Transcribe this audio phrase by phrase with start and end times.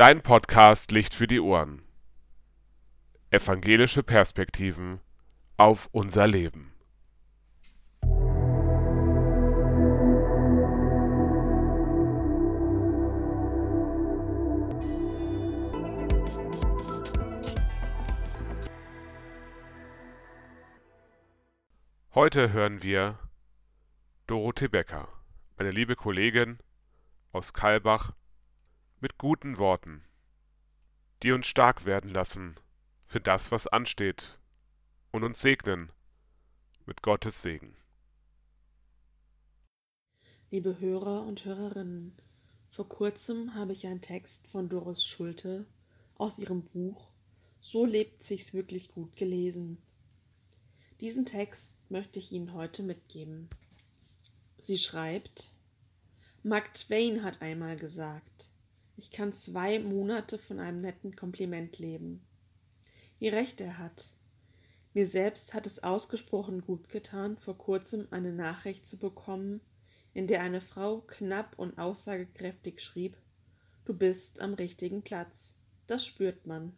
[0.00, 1.82] Dein Podcast Licht für die Ohren.
[3.28, 4.98] Evangelische Perspektiven
[5.58, 6.72] auf unser Leben.
[22.14, 23.18] Heute hören wir
[24.26, 25.08] Dorothee Becker,
[25.58, 26.58] eine liebe Kollegin
[27.32, 28.14] aus Kalbach,
[29.00, 30.04] mit guten Worten,
[31.22, 32.56] die uns stark werden lassen
[33.06, 34.38] für das, was ansteht,
[35.10, 35.90] und uns segnen
[36.84, 37.74] mit Gottes Segen.
[40.50, 42.14] Liebe Hörer und Hörerinnen,
[42.66, 45.66] vor kurzem habe ich einen Text von Doris Schulte
[46.16, 47.08] aus ihrem Buch
[47.60, 49.82] So lebt sich's wirklich gut gelesen.
[51.00, 53.48] Diesen Text möchte ich Ihnen heute mitgeben.
[54.58, 55.52] Sie schreibt,
[56.42, 58.49] Mark Twain hat einmal gesagt,
[59.00, 62.20] ich kann zwei Monate von einem netten Kompliment leben.
[63.18, 64.12] Wie recht er hat.
[64.92, 69.62] Mir selbst hat es ausgesprochen gut getan, vor kurzem eine Nachricht zu bekommen,
[70.12, 73.16] in der eine Frau knapp und aussagekräftig schrieb,
[73.86, 75.54] du bist am richtigen Platz.
[75.86, 76.74] Das spürt man.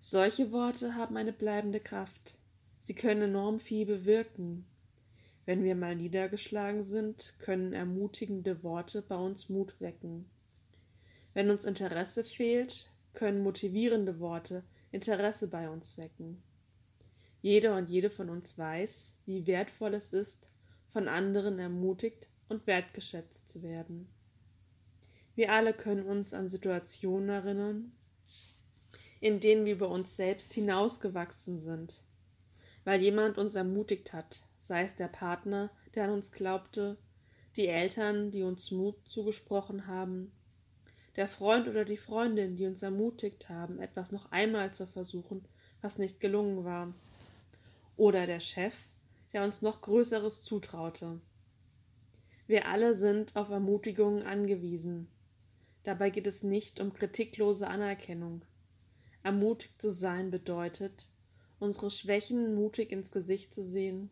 [0.00, 2.36] Solche Worte haben eine bleibende Kraft.
[2.80, 4.66] Sie können enorm viel bewirken.
[5.46, 10.28] Wenn wir mal niedergeschlagen sind, können ermutigende Worte bei uns Mut wecken.
[11.34, 16.42] Wenn uns Interesse fehlt, können motivierende Worte Interesse bei uns wecken.
[17.42, 20.48] Jeder und jede von uns weiß, wie wertvoll es ist,
[20.86, 24.08] von anderen ermutigt und wertgeschätzt zu werden.
[25.34, 27.92] Wir alle können uns an Situationen erinnern,
[29.20, 32.04] in denen wir über uns selbst hinausgewachsen sind,
[32.84, 36.96] weil jemand uns ermutigt hat, sei es der Partner, der an uns glaubte,
[37.56, 40.30] die Eltern, die uns Mut zugesprochen haben,
[41.16, 45.44] der Freund oder die Freundin, die uns ermutigt haben, etwas noch einmal zu versuchen,
[45.80, 46.94] was nicht gelungen war,
[47.96, 48.88] oder der Chef,
[49.32, 51.20] der uns noch Größeres zutraute.
[52.46, 55.08] Wir alle sind auf Ermutigungen angewiesen.
[55.84, 58.42] Dabei geht es nicht um kritiklose Anerkennung.
[59.22, 61.10] Ermutigt zu sein bedeutet,
[61.58, 64.10] unsere Schwächen mutig ins Gesicht zu sehen,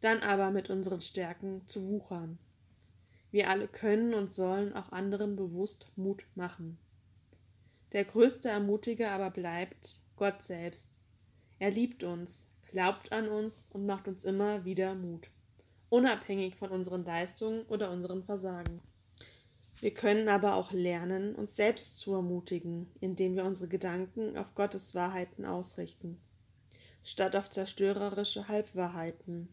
[0.00, 2.38] dann aber mit unseren Stärken zu wuchern.
[3.30, 6.78] Wir alle können und sollen auch anderen bewusst Mut machen.
[7.92, 11.00] Der größte Ermutiger aber bleibt Gott selbst.
[11.58, 15.30] Er liebt uns, glaubt an uns und macht uns immer wieder Mut,
[15.88, 18.80] unabhängig von unseren Leistungen oder unseren Versagen.
[19.80, 24.94] Wir können aber auch lernen, uns selbst zu ermutigen, indem wir unsere Gedanken auf Gottes
[24.94, 26.20] Wahrheiten ausrichten
[27.02, 29.48] statt auf zerstörerische Halbwahrheiten.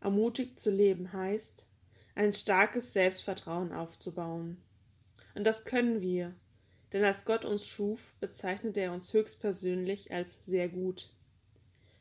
[0.00, 1.66] Ermutigt zu leben heißt,
[2.14, 4.60] ein starkes Selbstvertrauen aufzubauen.
[5.34, 6.34] Und das können wir,
[6.92, 11.10] denn als Gott uns schuf, bezeichnete er uns höchstpersönlich als sehr gut.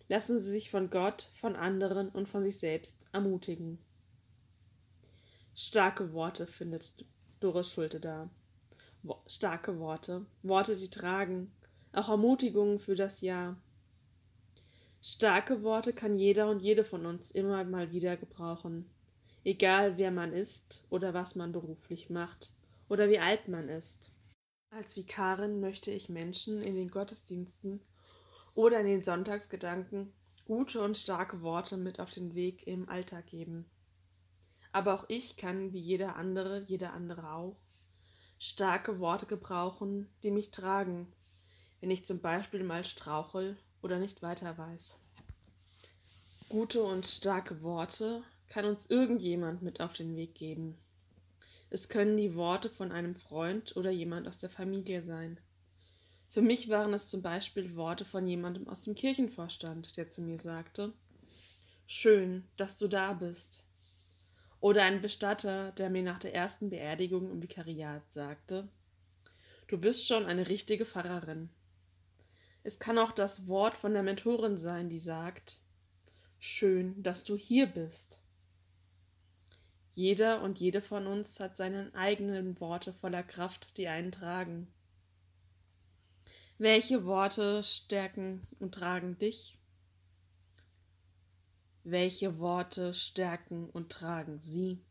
[0.08, 3.80] Lassen Sie sich von Gott, von anderen und von sich selbst ermutigen.
[5.56, 7.06] Starke Worte findet
[7.40, 8.30] Doris Schulte da.
[9.28, 11.52] Starke Worte, Worte, die tragen,
[11.92, 13.58] auch Ermutigungen für das Jahr.
[15.02, 18.90] Starke Worte kann jeder und jede von uns immer mal wieder gebrauchen.
[19.46, 22.54] Egal wer man ist oder was man beruflich macht
[22.88, 24.12] oder wie alt man ist.
[24.70, 27.82] Als Vikarin möchte ich Menschen in den Gottesdiensten
[28.56, 30.14] oder in den Sonntagsgedanken
[30.46, 33.66] gute und starke Worte mit auf den Weg im Alltag geben.
[34.72, 37.58] Aber auch ich kann, wie jeder andere, jeder andere auch,
[38.40, 41.12] starke Worte gebrauchen, die mich tragen,
[41.80, 45.00] wenn ich zum Beispiel mal strauchel oder nicht weiter weiß.
[46.50, 50.78] Gute und starke Worte kann uns irgendjemand mit auf den Weg geben.
[51.70, 55.40] Es können die Worte von einem Freund oder jemand aus der Familie sein.
[56.30, 60.40] Für mich waren es zum Beispiel Worte von jemandem aus dem Kirchenvorstand, der zu mir
[60.40, 60.94] sagte,
[61.86, 63.66] Schön, dass du da bist.
[64.60, 68.70] Oder ein Bestatter, der mir nach der ersten Beerdigung im Vikariat sagte,
[69.68, 71.50] Du bist schon eine richtige Pfarrerin.
[72.64, 75.60] Es kann auch das Wort von der Mentorin sein, die sagt,
[76.40, 78.23] schön, dass du hier bist.
[79.94, 84.68] Jeder und jede von uns hat seine eigenen Worte voller Kraft, die einen tragen.
[86.58, 89.58] Welche Worte stärken und tragen dich?
[91.84, 94.84] Welche Worte stärken und tragen sie?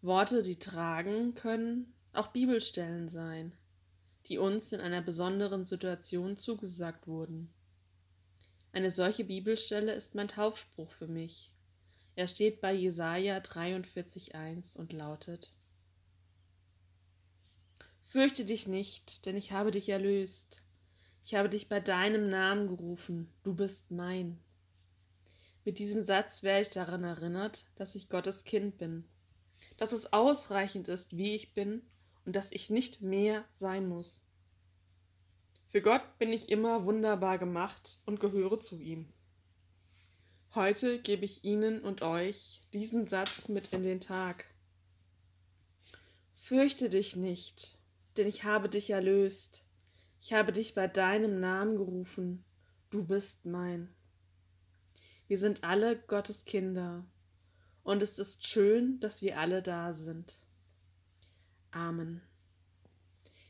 [0.00, 3.52] Worte, die tragen, können auch Bibelstellen sein
[4.26, 7.52] die uns in einer besonderen Situation zugesagt wurden.
[8.72, 11.52] Eine solche Bibelstelle ist mein Taufspruch für mich.
[12.20, 15.54] Er steht bei Jesaja 43,1 und lautet:
[18.02, 20.60] Fürchte dich nicht, denn ich habe dich erlöst.
[21.24, 24.38] Ich habe dich bei deinem Namen gerufen, du bist mein.
[25.64, 29.08] Mit diesem Satz werde ich daran erinnert, dass ich Gottes Kind bin,
[29.78, 31.80] dass es ausreichend ist, wie ich bin
[32.26, 34.30] und dass ich nicht mehr sein muss.
[35.68, 39.10] Für Gott bin ich immer wunderbar gemacht und gehöre zu ihm.
[40.52, 44.52] Heute gebe ich Ihnen und euch diesen Satz mit in den Tag.
[46.34, 47.78] Fürchte dich nicht,
[48.16, 49.62] denn ich habe dich erlöst.
[50.20, 52.44] Ich habe dich bei deinem Namen gerufen.
[52.90, 53.94] Du bist mein.
[55.28, 57.06] Wir sind alle Gottes Kinder.
[57.84, 60.40] Und es ist schön, dass wir alle da sind.
[61.70, 62.22] Amen.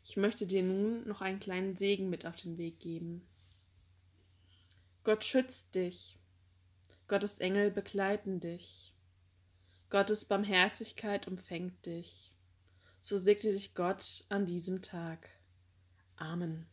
[0.04, 3.26] Ich möchte dir nun noch einen kleinen Segen mit auf den Weg geben.
[5.02, 6.19] Gott schützt dich.
[7.10, 8.94] Gottes Engel begleiten dich.
[9.88, 12.30] Gottes Barmherzigkeit umfängt dich.
[13.00, 15.28] So segne dich Gott an diesem Tag.
[16.14, 16.68] Amen.